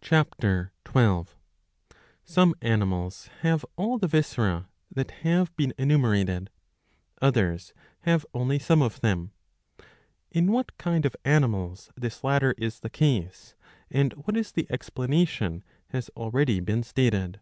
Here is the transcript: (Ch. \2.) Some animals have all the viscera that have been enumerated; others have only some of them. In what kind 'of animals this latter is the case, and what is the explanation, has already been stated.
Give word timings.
(Ch. 0.00 0.10
\2.) 0.10 1.26
Some 2.24 2.52
animals 2.60 3.30
have 3.42 3.64
all 3.76 3.96
the 3.96 4.08
viscera 4.08 4.68
that 4.90 5.12
have 5.24 5.54
been 5.56 5.72
enumerated; 5.78 6.50
others 7.20 7.72
have 8.00 8.26
only 8.34 8.58
some 8.58 8.82
of 8.82 9.00
them. 9.02 9.30
In 10.32 10.50
what 10.50 10.76
kind 10.78 11.06
'of 11.06 11.14
animals 11.24 11.92
this 11.96 12.24
latter 12.24 12.56
is 12.58 12.80
the 12.80 12.90
case, 12.90 13.54
and 13.88 14.12
what 14.14 14.36
is 14.36 14.50
the 14.50 14.66
explanation, 14.68 15.62
has 15.90 16.08
already 16.16 16.58
been 16.58 16.82
stated. 16.82 17.38